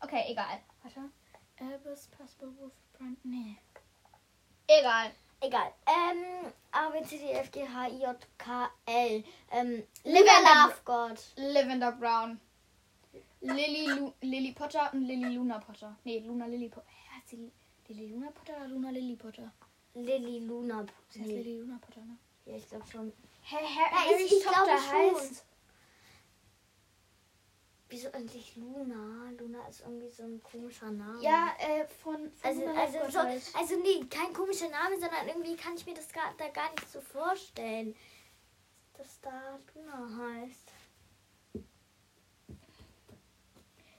Okay, 0.00 0.24
egal. 0.28 0.60
Warte. 0.84 1.10
Albus, 1.60 2.08
Possible 2.16 2.52
Wolf, 2.60 2.72
Brand. 2.96 3.16
Nee. 3.24 3.56
Egal. 4.68 5.10
Egal. 5.40 5.72
Ähm, 5.86 6.52
A, 6.72 6.90
B, 6.90 7.02
C, 7.04 7.18
D, 7.18 7.30
F, 7.32 7.50
G, 7.50 7.62
H, 7.66 7.88
I, 7.88 7.98
J, 8.00 8.16
K, 8.38 8.70
L. 8.86 9.24
Ähm, 9.50 9.82
Lavender- 10.04 10.68
Love 10.68 10.80
God. 10.84 11.18
Lavender 11.36 11.92
Brown. 11.92 12.40
Lily, 13.40 13.86
Lu 13.88 14.12
Lily 14.22 14.52
Potter 14.52 14.90
und 14.92 15.02
Lily 15.02 15.34
Luna 15.34 15.58
Potter. 15.58 15.94
Nee, 16.04 16.20
Luna 16.20 16.46
Lily 16.46 16.68
Potter. 16.68 16.86
Hä, 16.88 17.20
sie 17.26 17.50
Lily 17.88 18.08
Luna 18.12 18.30
Potter 18.30 18.56
oder 18.56 18.68
Luna 18.68 18.90
Lily 18.90 19.16
Potter? 19.16 19.52
Lily 19.94 20.38
Luna. 20.46 20.86
Sie 21.10 21.20
heißt 21.20 21.28
Nee. 21.30 21.42
Lily 21.42 21.58
Luna 21.60 21.78
Potter, 21.78 22.00
ne? 22.00 22.16
Ja, 22.46 22.56
ich 22.56 22.68
glaube 22.68 22.84
schon. 22.90 23.12
Harrys 23.50 24.20
ich- 24.32 24.38
ich 24.38 24.44
Tochter 24.44 24.92
heißt. 24.92 25.44
Wieso 27.94 28.10
eigentlich 28.10 28.56
Luna? 28.56 29.30
Luna 29.38 29.68
ist 29.68 29.82
irgendwie 29.82 30.08
so 30.10 30.24
ein 30.24 30.42
komischer 30.42 30.90
Name. 30.90 31.22
Ja, 31.22 31.54
äh, 31.60 31.86
von, 31.86 32.28
von 32.32 32.50
Also, 32.50 32.60
Luna 32.62 32.80
also, 32.80 32.98
so, 33.08 33.18
also 33.56 33.76
nee, 33.76 34.04
kein 34.10 34.32
komischer 34.32 34.68
Name, 34.68 34.98
sondern 34.98 35.28
irgendwie 35.28 35.54
kann 35.54 35.76
ich 35.76 35.86
mir 35.86 35.94
das 35.94 36.12
gar, 36.12 36.34
da 36.36 36.48
gar 36.48 36.72
nicht 36.72 36.90
so 36.90 37.00
vorstellen, 37.00 37.94
dass 38.98 39.20
da 39.20 39.60
Luna 39.76 40.08
heißt. 40.18 40.72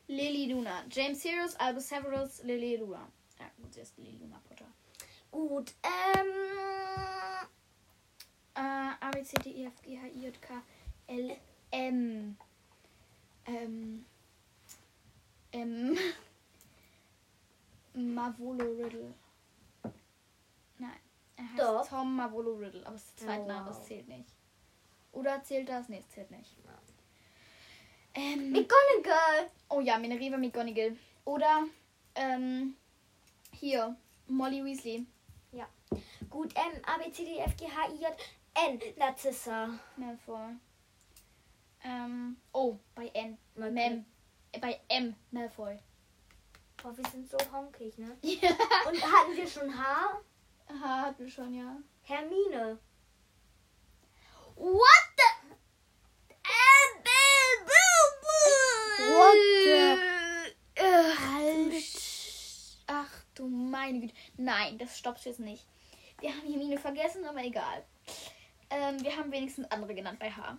Lily 0.07 0.51
Luna. 0.51 0.83
James 0.91 1.21
Sirius, 1.21 1.55
Albus 1.55 1.87
Severus, 1.87 2.43
Lily 2.43 2.75
Luna. 2.75 3.07
Ja, 3.39 3.45
gut, 3.61 3.73
sie 3.73 3.79
ist 3.79 3.97
Lily 3.97 4.17
Luna 4.19 4.41
Potter. 4.45 4.67
Gut, 5.31 5.73
ähm, 5.83 6.27
Äh, 8.55 8.59
A, 8.59 9.11
B, 9.13 9.23
C, 9.23 9.37
D, 9.37 9.51
E, 9.51 9.65
F, 9.67 9.81
G, 9.81 9.97
H, 9.97 10.07
I, 10.07 10.25
J, 10.25 10.41
K, 10.41 10.61
L, 11.07 11.37
M. 11.71 12.37
Ähm. 13.45 14.05
Ähm. 15.51 15.97
Mavolo 17.93 18.71
Riddle. 18.73 19.13
Nein. 20.77 20.99
Er 21.37 21.49
heißt 21.49 21.59
Doch. 21.59 21.87
Tom 21.87 22.15
Mavolo 22.15 22.55
Riddle, 22.55 22.85
aber 22.85 22.95
es 22.95 23.05
ist 23.05 23.19
der 23.21 23.27
zweite 23.27 23.47
Name, 23.47 23.65
wow. 23.69 23.77
das 23.77 23.85
zählt 23.85 24.07
nicht. 24.07 24.29
Oder 25.13 25.41
zählt 25.43 25.69
das? 25.69 25.87
Nee, 25.87 25.99
es 25.99 26.09
zählt 26.09 26.29
nicht. 26.31 26.57
Ähm, 28.17 28.51
McGonagall. 28.51 29.51
oh 29.69 29.81
ja, 29.81 29.97
Minerva 29.97 30.37
McGonagall. 30.37 30.95
Oder, 31.25 31.65
ähm, 32.15 32.75
hier, 33.51 33.95
Molly 34.27 34.63
Weasley. 34.63 35.05
Gut, 36.29 36.53
M, 36.55 36.81
A, 36.85 36.97
B, 36.97 37.11
C, 37.11 37.23
D, 37.23 37.37
F, 37.39 37.55
G, 37.55 37.65
H, 37.65 37.87
I, 37.93 38.01
J, 38.01 38.11
N. 38.67 38.79
Narzissa. 38.97 39.69
Malfoy. 39.95 40.55
Ähm, 41.85 42.37
oh, 42.51 42.77
bei 42.95 43.07
N. 43.13 43.37
Mem. 43.55 44.05
Äh, 44.51 44.59
bei 44.59 44.79
M. 44.87 45.15
Malfoy. 45.31 45.77
Boah, 46.81 46.97
wir 46.97 47.07
sind 47.11 47.29
so 47.29 47.37
honkig, 47.53 47.95
ne? 47.99 48.17
Ja. 48.23 48.49
Und 48.89 49.01
hatten 49.03 49.35
wir 49.35 49.47
schon 49.47 49.77
H? 49.77 50.19
Aha, 50.67 51.01
hatten 51.03 51.23
wir 51.23 51.29
schon, 51.31 51.53
ja. 51.53 51.77
Hermine. 52.01 52.79
What 54.55 55.05
the? 55.17 55.31
What 58.97 59.35
the- 59.65 60.15
Halt. 60.77 61.83
Ach 62.87 63.09
du 63.35 63.47
meine 63.47 63.99
Güte. 63.99 64.13
Nein, 64.37 64.77
das 64.77 64.97
stoppst 64.97 65.25
du 65.25 65.29
jetzt 65.29 65.39
nicht. 65.39 65.63
Wir 66.19 66.29
haben 66.31 66.47
Hermine 66.47 66.77
vergessen, 66.79 67.25
aber 67.25 67.43
egal. 67.43 67.83
Ähm, 68.69 69.01
wir 69.03 69.15
haben 69.15 69.31
wenigstens 69.31 69.69
andere 69.71 69.93
genannt 69.93 70.19
bei 70.19 70.31
H. 70.31 70.57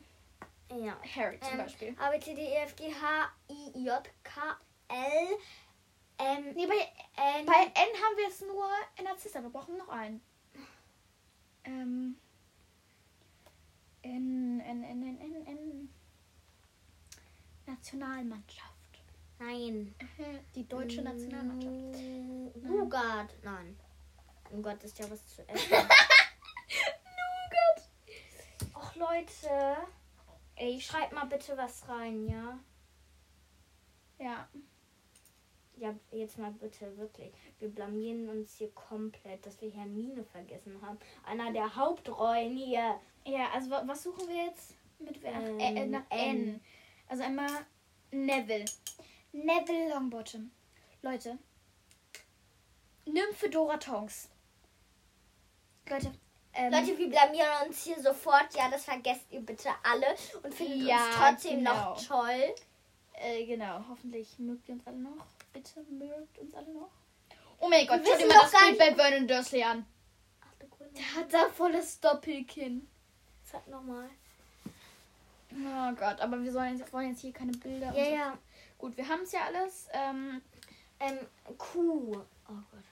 Ja. 0.71 0.97
Harry 1.15 1.39
zum 1.41 1.53
Ähm, 1.53 1.59
Beispiel. 1.59 1.95
A, 1.99 2.11
B, 2.11 2.21
C, 2.21 2.35
D, 2.35 2.41
E, 2.43 2.57
F, 2.57 2.75
G, 2.77 2.93
H, 2.93 3.31
I, 3.51 3.85
J, 3.85 4.03
K, 4.25 4.57
L, 4.89 5.39
M, 6.19 6.53
Nee, 6.55 6.67
bei, 6.67 6.75
N. 7.39 7.47
bei 7.47 7.53
N 7.53 7.73
haben 8.03 8.17
wir 8.17 8.25
jetzt 8.25 8.43
nur 8.43 8.69
Narzissa. 9.03 9.43
Wir 9.43 9.51
brauchen 9.51 9.77
noch 9.77 9.89
einen. 9.89 10.21
Ähm. 11.65 12.17
N, 14.03 14.61
N, 14.61 14.83
N, 14.85 15.03
N, 15.03 15.21
N, 15.21 15.47
N. 15.47 15.93
Nationalmannschaft. 17.67 18.73
Nein. 19.39 19.95
Die 20.55 20.67
deutsche 20.69 21.03
Nationalmannschaft. 21.03 22.63
Nougat. 22.63 23.35
Nein. 23.43 23.79
Nougat 24.51 24.83
ist 24.85 24.99
ja 24.99 25.11
was 25.11 25.27
zu 25.35 25.47
essen. 25.49 25.71
Nougat. 27.19 27.91
Och, 28.75 28.95
Leute. 28.95 29.77
Ey, 30.57 30.81
Schreibt 30.81 31.13
mal 31.13 31.27
bitte 31.27 31.57
was 31.57 31.87
rein, 31.89 32.27
ja? 32.29 32.59
Ja. 34.19 34.49
Ja, 35.79 35.95
jetzt 36.11 36.39
mal 36.39 36.51
bitte, 36.53 36.97
wirklich. 36.97 37.31
Wir 37.59 37.69
blamieren 37.69 38.31
uns 38.31 38.55
hier 38.55 38.71
komplett, 38.73 39.45
dass 39.45 39.61
wir 39.61 39.71
Hermine 39.71 40.25
vergessen 40.25 40.81
haben. 40.81 40.99
Einer 41.27 41.53
der 41.53 41.77
Hauptrollen 41.77 42.57
hier. 42.57 42.99
Ja, 43.27 43.51
also 43.53 43.71
wa- 43.71 43.83
was 43.87 44.03
suchen 44.03 44.27
wir 44.29 44.47
jetzt? 44.47 44.75
Mit 44.99 45.21
wer? 45.23 45.33
Ähm, 45.35 45.59
äh, 45.61 45.83
äh, 45.83 45.87
nach 45.87 46.05
N. 46.09 46.49
N. 46.49 46.61
Also 47.09 47.25
einmal 47.25 47.51
Neville. 48.11 48.65
Neville 49.33 49.91
Longbottom. 49.91 50.51
Leute. 51.03 51.39
Nymphe 53.05 53.51
Dora 53.51 53.77
Tongs. 53.77 54.31
Leute. 55.91 56.13
Ähm, 56.57 56.73
Leute, 56.73 56.97
wir 56.99 57.11
blamieren 57.11 57.49
uns 57.67 57.83
hier 57.85 58.01
sofort. 58.01 58.55
Ja, 58.57 58.71
das 58.71 58.85
vergesst 58.85 59.27
ihr 59.31 59.41
bitte 59.41 59.69
alle. 59.83 60.07
Und 60.43 60.55
findet 60.55 60.89
Ja, 60.89 60.97
uns 61.07 61.17
trotzdem 61.17 61.59
genau. 61.59 61.91
noch 61.91 62.07
toll. 62.07 62.55
äh, 63.15 63.45
genau. 63.47 63.85
Hoffentlich 63.89 64.39
mögt 64.39 64.69
ihr 64.69 64.75
uns 64.75 64.87
alle 64.87 64.97
noch. 64.97 65.27
Bitte 65.53 65.81
mögt 65.91 66.39
uns 66.39 66.55
alle 66.55 66.73
noch. 66.73 66.91
Oh 67.59 67.69
mein 67.69 67.87
Gott, 67.87 68.01
Wir 68.05 68.13
schaut 68.13 68.21
dir 68.21 68.27
mal 68.29 68.41
das 68.43 68.53
Bild 68.53 68.79
bei 68.79 68.95
Vernon 68.95 69.27
Dursley 69.29 69.63
an. 69.63 69.87
Ach 70.43 70.55
du 70.59 70.67
Grüne. 70.69 70.91
Der 70.93 71.15
hat 71.15 71.33
da 71.33 71.49
volles 71.51 72.01
Doppelkinn. 72.01 72.89
Sag 73.45 73.67
nochmal. 73.69 74.09
Oh 75.53 75.93
Gott, 75.95 76.21
aber 76.21 76.43
wir 76.43 76.53
sollen 76.53 76.77
jetzt, 76.77 76.93
wollen 76.93 77.11
jetzt 77.11 77.21
hier 77.21 77.33
keine 77.33 77.53
Bilder. 77.53 77.89
und 77.89 77.95
Ja, 77.97 78.05
so. 78.05 78.11
ja. 78.15 78.39
Gut, 78.79 78.97
wir 78.97 79.09
haben 79.09 79.23
es 79.23 79.33
ja 79.33 79.41
alles. 79.47 79.89
Ähm, 79.93 80.43
Ähm, 80.99 81.19
Q. 81.59 82.13
Oh 82.49 82.53
Gott. 82.71 82.85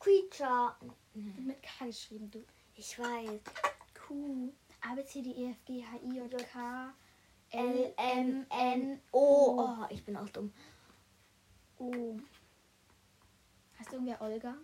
Creature. 0.00 0.74
Mit 1.14 1.62
K 1.62 1.86
geschrieben, 1.86 2.30
du. 2.30 2.44
Ich 2.74 2.98
weiß. 2.98 3.40
Q, 3.94 4.52
A, 4.80 4.94
B, 4.94 5.04
C, 5.04 5.22
D, 5.22 5.30
E, 5.30 5.50
F, 5.50 5.64
G, 5.64 5.84
H, 5.84 5.96
I, 6.02 6.16
J, 6.16 6.48
K, 6.52 6.92
L, 7.50 7.94
M, 7.96 8.46
N, 8.50 9.00
O. 9.12 9.60
Oh, 9.60 9.86
ich 9.90 10.04
bin 10.04 10.16
auch 10.16 10.28
dumm. 10.30 10.52
O. 11.78 12.16
Heißt 13.78 13.92
irgendwer 13.92 14.20
Olga? 14.20 14.54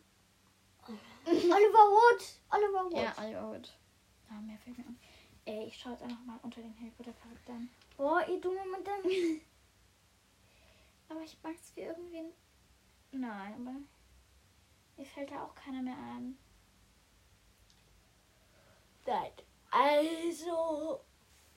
Oliver 1.26 1.52
Wood. 1.52 2.24
Oliver 2.50 2.84
Wood. 2.84 2.94
Ja, 2.94 3.14
Olga 3.22 3.48
Wood. 3.48 3.72
Ah, 4.30 4.40
mehr 4.40 4.58
fällt 4.58 4.78
mir 4.78 4.86
an. 4.86 4.98
Ey, 5.44 5.66
ich 5.66 5.78
schaue 5.78 5.92
jetzt 5.92 6.02
einfach 6.02 6.24
mal 6.24 6.38
unter 6.42 6.60
den 6.60 6.74
Harry 6.78 6.90
Potter 6.90 7.12
Charakteren. 7.12 7.70
Boah, 7.96 8.26
ihr 8.28 8.40
Dumme 8.40 8.60
dem. 8.82 9.40
Aber 11.08 11.22
ich 11.22 11.36
mag 11.42 11.54
es 11.54 11.74
wie 11.74 11.80
irgendwen. 11.80 12.32
Nein, 13.12 13.54
aber 13.54 13.76
mir 14.98 15.06
fällt 15.06 15.30
da 15.30 15.44
auch 15.44 15.54
keiner 15.54 15.80
mehr 15.82 15.96
ein. 15.96 16.36
Nein. 19.06 19.32
Also. 19.70 21.00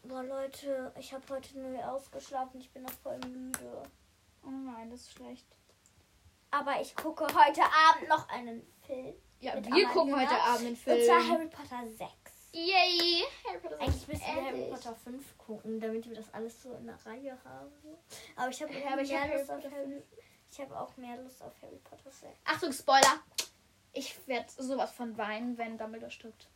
Boah, 0.04 0.24
Leute, 0.24 0.92
ich 0.98 1.14
habe 1.14 1.24
heute 1.30 1.60
nur 1.60 1.92
ausgeschlafen. 1.92 2.60
Ich 2.60 2.72
bin 2.72 2.84
noch 2.84 2.92
voll 2.92 3.20
müde. 3.28 3.84
Oh 4.44 4.50
nein, 4.50 4.90
das 4.90 5.02
ist 5.02 5.12
schlecht. 5.12 5.46
Aber 6.50 6.82
ich 6.82 6.96
gucke 6.96 7.26
heute 7.26 7.62
Abend 7.64 8.10
noch 8.10 8.28
einen 8.30 8.66
Film. 8.86 9.14
Ja, 9.40 9.54
wir 9.56 9.88
gucken 9.88 10.14
Amalina. 10.14 10.32
heute 10.32 10.42
Abend 10.42 10.60
einen 10.60 10.70
Und 10.70 11.06
zwar 11.06 11.20
Film. 11.22 11.30
Harry 11.32 11.48
Potter 11.48 11.88
6. 11.88 12.12
Yay! 12.54 13.24
Harry 13.46 13.60
Potter 13.60 13.76
ist 13.76 13.82
Eigentlich 13.82 14.08
müssen 14.08 14.22
wir 14.36 14.46
Harry. 14.46 14.70
Potter 14.70 14.96
5 14.96 15.38
gucken, 15.38 15.80
damit 15.80 16.10
wir 16.10 16.16
das 16.16 16.34
alles 16.34 16.62
so 16.62 16.74
in 16.74 16.86
der 16.88 17.06
Reihe 17.06 17.38
haben. 17.46 17.72
Aber 18.36 18.50
ich 18.50 18.62
habe 18.62 18.74
Ja, 18.74 18.90
hab 18.90 19.00
Harry 19.00 19.46
Potter 19.46 19.72
Harry. 19.72 20.04
Ich 20.52 20.60
habe 20.60 20.78
auch 20.78 20.96
mehr 20.98 21.18
Lust 21.18 21.42
auf 21.42 21.54
Harry 21.62 21.80
Potter 21.84 22.12
6. 22.12 22.26
Achtung, 22.44 22.74
Spoiler. 22.74 23.22
Ich 23.94 24.16
werde 24.28 24.50
sowas 24.58 24.92
von 24.92 25.18
weinen, 25.18 25.58
wenn 25.58 25.78
Dumbledore 25.78 26.12
stirbt. 26.12 26.48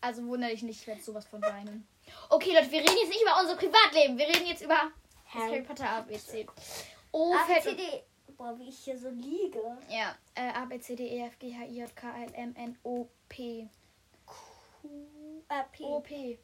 Also 0.00 0.24
wundere 0.26 0.50
dich 0.50 0.62
nicht, 0.62 0.80
ich 0.80 0.86
werde 0.86 1.02
sowas 1.02 1.26
von 1.26 1.42
weinen. 1.42 1.86
Okay, 2.30 2.52
Leute, 2.54 2.70
wir 2.70 2.80
reden 2.80 2.96
jetzt 3.00 3.08
nicht 3.08 3.22
über 3.22 3.40
unser 3.40 3.56
Privatleben. 3.56 4.16
Wir 4.16 4.28
reden 4.28 4.46
jetzt 4.46 4.62
über 4.62 4.76
Harry 4.76 4.92
Harry 5.50 5.62
Potter 5.62 5.88
ABC. 5.88 6.46
O 7.12 7.34
A, 7.34 7.44
B, 7.44 7.52
fällt 7.52 7.64
C, 7.64 7.74
D. 7.74 8.02
Boah, 8.36 8.58
wie 8.58 8.68
ich 8.68 8.78
hier 8.78 8.98
so 8.98 9.08
liege. 9.08 9.60
Ja, 9.88 10.16
äh, 10.34 10.50
A, 10.50 10.64
B, 10.64 10.80
C, 10.80 10.94
D, 10.94 11.06
E, 11.06 11.26
F, 11.26 11.38
G, 11.38 11.54
H, 11.54 11.64
I, 11.64 11.80
J, 11.80 11.96
K, 11.96 12.08
L, 12.22 12.34
M, 12.34 12.54
N, 12.56 12.78
O, 12.84 13.08
P. 13.28 13.68
Q, 14.26 14.88
äh, 15.48 15.64
P. 15.72 15.84
O, 15.84 16.00
P. 16.00 16.38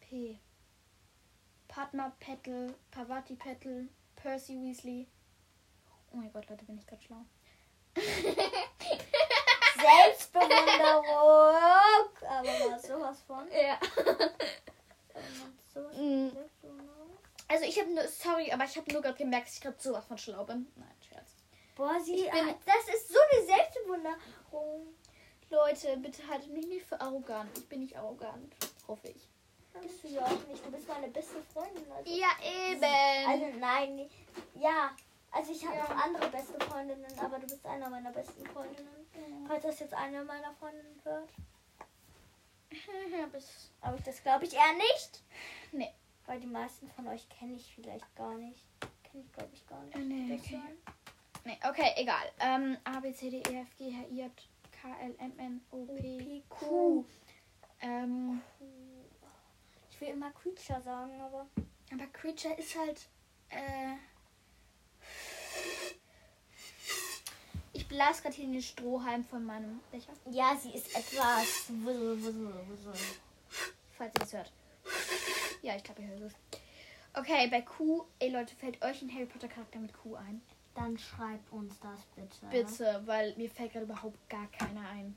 P. 0.00 0.38
Padma 1.68 2.12
Petal, 2.20 2.74
Pavati 2.90 3.34
Petal, 3.34 3.88
Percy 4.14 4.54
Weasley. 4.54 5.06
Oh 6.16 6.18
mein 6.18 6.32
Gott, 6.32 6.48
Leute, 6.48 6.64
bin 6.64 6.78
ich 6.78 6.86
gerade 6.86 7.02
schlau. 7.02 7.22
Selbstbewunderung. 9.76 11.04
Aber 12.26 12.48
was 12.72 12.82
sowas 12.86 13.20
von. 13.26 13.46
Ja. 13.52 13.78
Sowas 15.74 15.96
Mm. 15.98 16.28
von. 16.60 16.80
Also 17.48 17.64
ich 17.66 17.78
habe 17.78 17.90
nur, 17.94 18.08
sorry, 18.08 18.50
aber 18.50 18.64
ich 18.64 18.76
habe 18.76 18.90
nur 18.92 19.02
gerade 19.02 19.18
gemerkt, 19.18 19.48
dass 19.48 19.54
ich 19.56 19.60
gerade 19.60 19.76
sowas 19.78 20.06
von 20.06 20.16
schlau 20.18 20.44
bin. 20.44 20.66
Nein, 20.76 20.88
Scherz. 21.06 21.32
Boah, 21.76 22.00
sie, 22.00 22.14
Ich 22.24 22.30
bin- 22.30 22.54
das 22.64 22.94
ist 22.94 23.08
so 23.08 23.18
eine 23.32 23.44
Selbstbewunderung. 23.46 24.94
Leute, 25.50 25.96
bitte 25.98 26.26
haltet 26.28 26.50
mich 26.52 26.66
nicht 26.66 26.86
für 26.86 26.98
arrogant. 27.00 27.56
Ich 27.58 27.68
bin 27.68 27.80
nicht 27.80 27.96
arrogant, 27.96 28.54
hoffe 28.88 29.08
ich. 29.08 29.28
Bist 29.82 30.02
du 30.02 30.08
ja 30.08 30.24
auch 30.24 30.30
nicht. 30.48 30.64
Du 30.64 30.70
bist 30.70 30.88
meine 30.88 31.08
beste 31.08 31.42
Freundin. 31.52 31.84
Also, 31.92 32.10
Ja, 32.10 32.28
eben. 32.42 32.82
also 33.28 33.58
nein. 33.58 34.10
Ja. 34.54 34.96
Also 35.32 35.52
ich 35.52 35.66
habe 35.66 35.76
Ja. 35.76 35.82
noch 35.84 35.90
andere 36.04 36.28
beste 36.28 36.58
Freundinnen, 36.60 37.18
aber 37.18 37.38
du 37.38 37.46
bist 37.46 37.64
einer 37.66 37.90
meiner 37.90 38.10
besten 38.12 38.44
Freundinnen. 38.46 38.88
Falls 39.46 39.62
das 39.62 39.80
jetzt 39.80 39.94
eine 39.94 40.24
meiner 40.24 40.52
Freundinnen 40.54 41.00
hört. 41.04 41.30
ja. 42.70 43.28
Aber 43.80 43.96
das 43.98 44.22
glaube 44.22 44.44
ich 44.44 44.54
eher 44.54 44.72
nicht. 44.74 45.22
Nee. 45.72 45.92
Weil 46.26 46.40
die 46.40 46.46
meisten 46.46 46.90
von 46.90 47.06
euch 47.08 47.28
kenne 47.28 47.54
ich 47.54 47.72
vielleicht 47.74 48.16
gar 48.16 48.34
nicht. 48.34 48.64
Kenne 49.04 49.22
ich 49.24 49.32
glaube 49.32 49.50
ich 49.52 49.66
gar 49.66 49.80
nicht. 49.82 49.96
Nee, 49.96 50.40
okay. 50.42 50.60
Nee, 51.44 51.58
okay, 51.68 51.92
egal. 51.96 52.32
Ähm, 52.40 52.76
A, 52.82 52.98
B, 52.98 53.12
C, 53.12 53.30
D, 53.30 53.36
E, 53.48 53.60
F, 53.60 53.76
G, 53.78 53.92
H, 53.94 54.06
I, 54.10 54.22
J, 54.22 54.32
K, 54.72 54.88
L, 55.00 55.14
M, 55.18 55.32
N, 55.38 55.64
O, 55.70 55.84
P, 55.84 56.42
Q. 56.48 57.04
Ähm, 57.80 58.42
Ich 59.90 60.00
will 60.00 60.08
immer 60.08 60.32
Creature 60.32 60.82
sagen, 60.82 61.20
aber. 61.20 61.46
aber 61.92 62.06
Creature 62.12 62.54
ist 62.54 62.76
halt, 62.76 63.08
äh... 63.50 63.94
Ich 67.72 67.86
blase 67.88 68.22
gerade 68.22 68.34
hier 68.34 68.46
den 68.46 68.62
Strohhalm 68.62 69.24
von 69.24 69.44
meinem 69.44 69.80
Becher, 69.90 70.12
Ja, 70.30 70.56
sie 70.56 70.70
ist 70.72 70.94
etwas. 70.96 71.66
Wussel, 71.68 72.22
wussel, 72.22 72.54
wussel. 72.68 72.92
falls 73.96 74.12
ihr 74.18 74.22
es 74.22 74.32
hört. 74.32 74.52
Ja, 75.62 75.76
ich 75.76 75.84
glaube, 75.84 76.02
ihr 76.02 76.08
hört 76.08 76.22
es. 76.22 76.32
Okay, 77.14 77.48
bei 77.48 77.62
Q, 77.62 78.04
ey 78.18 78.30
Leute, 78.30 78.54
fällt 78.56 78.82
euch 78.82 79.02
ein 79.02 79.12
Harry 79.12 79.26
Potter 79.26 79.48
Charakter 79.48 79.78
mit 79.78 79.92
Q 79.94 80.14
ein? 80.16 80.42
Dann 80.74 80.98
schreibt 80.98 81.50
uns 81.52 81.78
das 81.80 82.00
bitte. 82.14 82.46
Bitte, 82.50 83.02
weil 83.06 83.34
mir 83.36 83.48
fällt 83.50 83.72
gerade 83.72 83.86
überhaupt 83.86 84.28
gar 84.28 84.46
keiner 84.48 84.86
ein. 84.90 85.16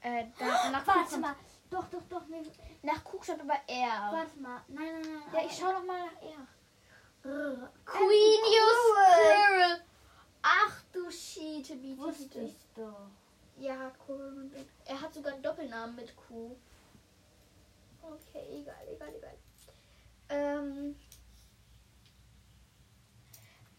Äh, 0.00 0.26
da, 0.38 0.70
nach 0.70 0.84
Q 0.84 0.90
Warte 0.90 1.10
kommt, 1.10 1.20
mal. 1.22 1.36
Doch, 1.70 1.84
doch, 1.90 2.02
doch. 2.08 2.26
Mir, 2.28 2.42
nach 2.82 3.02
Q 3.04 3.18
kommt 3.18 3.40
aber 3.40 3.58
R. 3.66 4.12
warte 4.12 4.38
mal. 4.38 4.62
Nein, 4.68 4.86
nein, 5.02 5.02
nein. 5.02 5.34
Ja, 5.42 5.46
ich 5.46 5.56
schau 5.58 5.72
noch 5.72 5.84
mal 5.84 5.98
nach 6.06 6.22
R. 6.22 6.46
aber- 7.24 7.70
Queenius 7.84 8.80
Quirrell. 8.94 9.46
Quirrell. 9.48 9.84
Ach 10.42 10.82
du 10.92 11.10
Schiete, 11.10 11.80
wie 11.82 11.96
Wusste 11.98 12.40
ich 12.40 12.54
doch. 12.74 13.08
Ja, 13.58 13.90
Quirrell. 14.06 14.50
Er 14.86 15.00
hat 15.00 15.12
sogar 15.14 15.32
einen 15.34 15.42
Mit 15.94 16.14
Q. 16.16 16.56
Okay, 18.02 18.60
egal, 18.62 18.88
egal, 18.92 19.14
egal. 19.16 19.38
Ähm. 20.28 20.96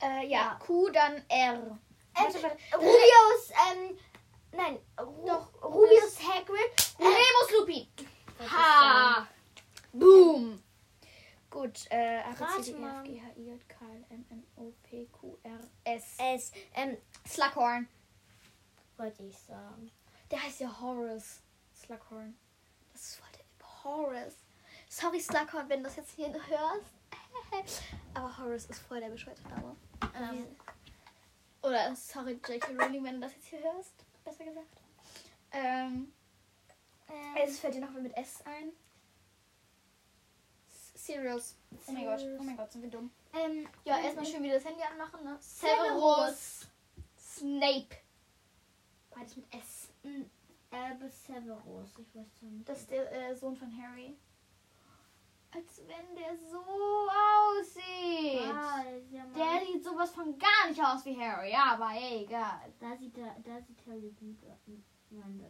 Äh, 0.02 0.28
ja, 0.28 0.40
Ja. 0.40 0.56
Q, 0.60 0.90
dann 0.90 1.22
R. 1.30 1.80
Warte. 2.14 2.58
Rubius, 2.74 3.52
ähm. 3.72 3.98
Nein, 4.52 4.80
Ru 5.00 5.26
Doch, 5.28 5.64
Rubius 5.64 6.18
Hagrid. 6.22 6.96
Remus 7.00 7.52
Lupin. 7.60 7.88
Ha! 8.50 9.28
Boom! 9.92 10.62
Gut, 11.50 11.86
äh, 11.90 12.20
A, 12.20 12.32
B, 12.32 12.64
C, 12.64 12.72
D, 12.74 12.78
E, 12.80 12.84
F. 12.86 13.04
G, 13.04 13.22
H, 13.22 13.28
I, 13.38 13.42
J, 13.44 13.70
K, 13.70 13.86
L, 13.86 14.06
M, 14.10 14.26
N, 14.30 14.44
O, 14.58 14.74
P, 14.84 15.08
Q, 15.12 15.38
R, 15.44 15.60
S. 15.86 16.16
Es, 16.18 16.52
ähm, 16.74 16.98
Slughorn. 17.28 17.88
wollte 18.98 19.24
ich 19.24 19.38
sagen. 19.38 19.92
Der 20.32 20.42
heißt 20.42 20.60
ja 20.62 20.82
Horace 20.82 21.42
Slughorn. 21.76 22.38
Das 22.94 23.02
ist 23.02 23.16
voll 23.18 23.28
der 23.34 23.84
Horace. 23.84 24.36
Sorry, 24.90 25.20
Slughorn, 25.20 25.68
wenn 25.70 25.80
du 25.80 25.86
das 25.86 25.96
jetzt 25.98 26.12
hier 26.12 26.28
hörst. 26.34 26.94
Aber 28.14 28.38
Horace 28.38 28.66
ist 28.66 28.80
voll 28.80 29.00
der 29.00 29.10
bescheuerte 29.10 29.44
Name. 29.50 29.76
Ähm, 30.18 30.48
oder 31.62 31.96
sorry, 31.96 32.34
J.K. 32.48 32.74
Rowling, 32.74 33.04
wenn 33.04 33.16
du 33.16 33.22
das 33.22 33.34
jetzt 33.34 33.48
hier 33.48 33.60
hörst. 33.64 33.94
Besser 34.24 34.46
gesagt. 34.46 34.82
Ähm, 35.52 36.12
Ähm, 37.10 37.36
es 37.44 37.60
fällt 37.60 37.76
dir 37.76 37.82
noch 37.82 37.94
was 37.94 38.02
mit 38.02 38.16
S 38.18 38.42
ein. 38.46 38.72
S- 40.68 41.06
Serials. 41.06 41.56
Oh 41.88 41.92
mein 41.92 42.06
Gott, 42.06 42.22
oh 42.40 42.44
mein 42.44 42.58
Gott, 42.58 42.72
sind 42.72 42.82
wir 42.82 42.90
dumm. 42.90 43.12
ähm, 43.34 43.68
Ja, 43.84 44.00
erstmal 44.00 44.26
schön 44.26 44.42
wieder 44.44 44.56
das 44.56 44.66
Handy 44.66 44.82
anmachen, 44.82 45.24
ne? 45.24 45.38
Severus. 45.40 46.68
Snape. 47.20 47.98
Beides 49.12 49.36
mit 49.36 49.54
S. 49.54 49.90
m, 50.04 50.30
Albus 50.84 51.24
Severus. 51.24 51.90
Ich 51.98 52.16
weiß 52.16 52.42
nicht. 52.42 52.68
Das 52.70 52.80
ist 52.82 52.92
der 52.92 53.12
äh, 53.12 53.36
Sohn 53.36 53.56
von 53.56 53.70
Harry. 53.82 54.16
Als 55.52 55.82
wenn 55.88 56.16
der 56.16 56.36
so 56.38 56.58
aussieht. 56.60 58.42
Ah, 58.54 58.84
ja 59.10 59.24
Der 59.34 59.66
sieht 59.66 59.84
sowas 59.84 60.12
von 60.12 60.38
gar 60.38 60.68
nicht 60.70 60.82
aus 60.84 61.06
wie 61.06 61.18
Harry, 61.18 61.54
aber 61.56 61.92
egal. 61.98 62.74
Da 62.80 62.96
sieht 62.98 63.18
er, 63.18 63.36
da 63.44 63.62
sieht 63.62 63.80
Harry 63.88 64.14
gut 64.20 64.38
aus. 64.50 64.60
Nein, 65.12 65.40
da, 65.40 65.50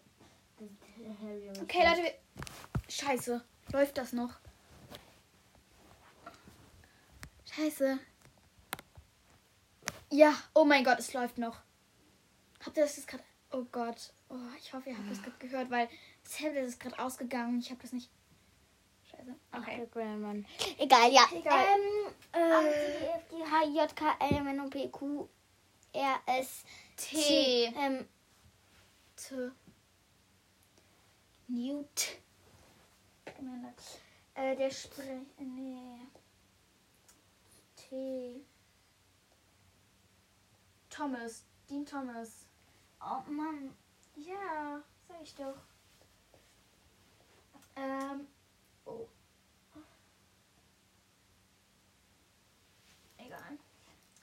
da 0.60 0.68
sieht 0.68 1.20
Harry 1.22 1.50
aus. 1.50 1.60
Okay, 1.60 1.84
Leute. 1.88 2.04
wir- 2.04 2.92
Scheiße. 2.92 3.44
Läuft 3.72 3.98
das 3.98 4.14
noch? 4.14 4.32
Scheiße. 7.52 7.98
Ja, 10.12 10.34
oh 10.54 10.66
mein 10.66 10.84
Gott, 10.84 11.00
es 11.00 11.14
läuft 11.14 11.40
noch. 11.40 11.58
Habt 12.64 12.78
ihr 12.78 12.84
das 12.84 12.96
jetzt 12.98 13.08
gerade. 13.08 13.24
Oh 13.56 13.64
Gott. 13.72 14.12
Oh, 14.28 14.36
ich 14.60 14.74
hoffe, 14.74 14.90
ihr 14.90 14.98
habt 14.98 15.10
das 15.10 15.22
gerade 15.22 15.38
gehört, 15.40 15.72
weil 15.72 15.88
das 16.26 16.38
Tablet 16.38 16.66
ist 16.66 16.78
gerade 16.78 17.00
ausgegangen. 17.00 17.60
Ich 17.60 17.70
habe 17.70 17.82
das 17.82 17.94
nicht. 17.94 18.10
Scheiße. 19.10 19.34
Okay. 19.54 19.88
Grandman. 19.92 20.46
Egal, 20.78 21.10
ja. 21.14 21.26
Egal. 21.32 21.66
Ähm, 21.66 22.14
Äh. 22.34 22.66
äh, 22.66 23.16
F, 23.16 23.30
G, 23.30 23.36
H, 23.38 23.64
J, 23.64 23.96
K, 23.96 24.16
L, 24.20 24.36
M, 24.36 24.48
N, 24.48 24.60
O, 24.60 24.70
P, 24.70 24.90
Q, 24.90 25.30
R, 25.94 26.20
S, 26.26 26.66
T. 26.98 27.16
T. 27.16 27.74
Ähm, 27.78 28.06
T. 29.16 29.52
Newt. 31.48 32.18
Äh, 34.34 34.56
der 34.58 34.70
Sprech. 34.70 35.22
Nee. 35.40 36.02
T. 37.78 38.42
Thomas. 40.90 41.46
Dean 41.70 41.86
Thomas. 41.86 42.45
Oh 43.06 43.32
Mann. 43.32 43.76
Ja, 44.16 44.82
sag 45.08 45.22
ich 45.22 45.36
doch. 45.36 45.56
Ähm. 47.76 48.28
Oh. 48.86 49.08
Egal. 53.18 53.40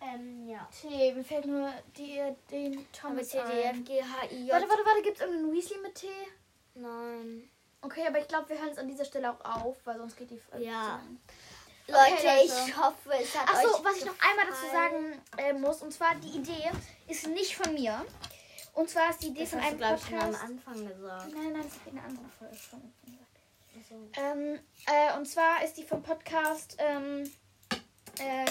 Ähm, 0.01 0.49
ja. 0.49 0.69
T. 0.81 1.13
Mir 1.15 1.25
fällt 1.25 1.47
nur 1.47 1.71
die, 1.97 2.21
den 2.51 2.75
Aber 2.79 2.87
Thomas 2.93 3.29
C, 3.29 3.39
D, 3.43 3.63
F. 3.63 3.85
G, 3.85 4.03
H, 4.03 4.27
I, 4.31 4.45
J. 4.47 4.53
Warte, 4.53 4.69
warte, 4.69 4.85
warte. 4.85 5.03
Gibt 5.03 5.17
es 5.17 5.23
irgendeinen 5.23 5.53
Weasley 5.53 5.79
mit 5.83 5.95
T? 5.95 6.07
Nein. 6.75 7.49
Okay, 7.83 8.07
aber 8.07 8.21
ich 8.21 8.29
glaube, 8.29 8.49
wir 8.49 8.59
hören 8.59 8.71
es 8.71 8.79
an 8.79 8.89
dieser 8.89 9.05
Stelle 9.05 9.31
auch 9.33 9.45
auf, 9.65 9.77
weil 9.85 9.99
sonst 9.99 10.17
geht 10.17 10.31
die 10.31 10.39
Folge 10.39 10.65
Ja. 10.65 11.01
Leute, 11.89 12.01
Okay, 12.15 12.43
ich 12.45 12.51
Leute. 12.51 12.77
hoffe, 12.77 13.11
es 13.21 13.37
hat 13.37 13.49
Achso, 13.49 13.77
euch 13.77 13.85
was 13.85 13.97
ich 13.97 14.05
noch 14.05 14.15
einmal 14.21 14.47
dazu 14.47 14.67
sagen 14.71 15.21
äh, 15.37 15.53
muss, 15.53 15.83
und 15.83 15.93
zwar 15.93 16.15
die 16.15 16.39
Idee 16.39 16.71
ist 17.09 17.27
nicht 17.27 17.57
von 17.57 17.75
mir. 17.75 18.05
Und 18.75 18.89
zwar 18.89 19.11
ist 19.11 19.23
die 19.23 19.29
Idee 19.29 19.41
Das 19.41 19.51
von 19.51 19.61
hast 19.61 19.67
du, 19.67 19.69
einem 19.71 19.79
glaube 19.79 19.97
ich, 19.97 20.09
schon 20.09 20.15
am 20.19 20.31
Podcast. 20.33 20.45
Anfang 20.45 20.89
gesagt. 20.89 21.35
Nein, 21.35 21.53
nein, 21.53 21.63
das 21.63 21.73
habe 21.73 21.81
ich 21.87 21.93
in 21.93 21.99
einer 21.99 22.09
anderen 22.09 22.31
Folge 22.31 22.57
schon 22.57 22.81
gesagt. 23.05 23.23
Also, 23.77 24.11
Ähm, 24.17 24.59
äh, 24.87 25.17
und 25.19 25.27
zwar 25.27 25.63
ist 25.65 25.77
die 25.77 25.85
vom 25.85 26.03
Podcast 26.03 26.77
ähm, 26.79 27.31
äh, 28.19 28.51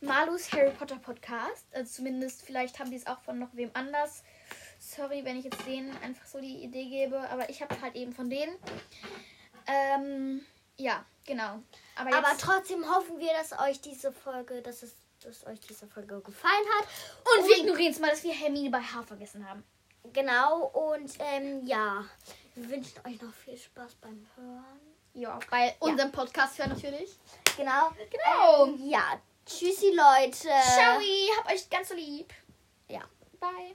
Malus 0.00 0.52
Harry 0.52 0.70
Potter 0.72 0.96
Podcast. 0.96 1.64
Also 1.72 1.90
zumindest, 1.90 2.42
vielleicht 2.42 2.78
haben 2.78 2.90
die 2.90 2.96
es 2.96 3.06
auch 3.06 3.20
von 3.22 3.38
noch 3.38 3.54
wem 3.54 3.70
anders. 3.74 4.22
Sorry, 4.78 5.24
wenn 5.24 5.38
ich 5.38 5.44
jetzt 5.44 5.64
denen 5.66 5.96
einfach 6.02 6.26
so 6.26 6.40
die 6.40 6.64
Idee 6.64 6.88
gebe, 6.88 7.18
aber 7.30 7.48
ich 7.48 7.62
habe 7.62 7.80
halt 7.80 7.94
eben 7.94 8.12
von 8.12 8.28
denen. 8.28 8.54
Ähm, 9.66 10.44
ja, 10.76 11.04
genau. 11.24 11.62
Aber, 11.96 12.14
Aber 12.16 12.36
trotzdem 12.38 12.84
hoffen 12.92 13.18
wir, 13.18 13.32
dass 13.34 13.58
euch 13.60 13.80
diese 13.80 14.10
Folge, 14.12 14.60
dass 14.60 14.82
es 14.82 14.92
dass 15.24 15.46
euch 15.46 15.60
diese 15.60 15.86
Folge 15.86 16.20
gefallen 16.20 16.66
hat. 16.78 16.86
und 17.38 17.48
wir 17.48 17.58
ignorieren 17.58 17.92
es 17.92 17.98
mal, 17.98 18.10
dass 18.10 18.22
wir 18.24 18.32
Hermine 18.32 18.70
bei 18.70 18.80
H 18.80 19.02
vergessen 19.02 19.48
haben. 19.48 19.64
Genau, 20.12 20.66
und 20.66 21.12
ähm, 21.20 21.64
ja, 21.64 22.04
wir 22.54 22.70
wünschen 22.70 23.00
euch 23.06 23.20
noch 23.22 23.32
viel 23.32 23.56
Spaß 23.56 23.94
beim 24.00 24.26
Hören. 24.36 24.80
Ja, 25.14 25.38
bei 25.50 25.76
unserem 25.78 26.10
Podcast 26.10 26.58
hören 26.58 26.70
natürlich. 26.70 27.10
Genau. 27.56 27.90
Genau. 28.10 28.66
Ähm, 28.66 28.88
ja, 28.88 29.20
tschüssi 29.46 29.90
Leute. 29.90 30.48
Ciao, 30.48 31.00
hab 31.38 31.52
euch 31.52 31.68
ganz 31.70 31.90
so 31.90 31.94
lieb. 31.94 32.32
Ja. 32.88 33.02
Bye. 33.38 33.74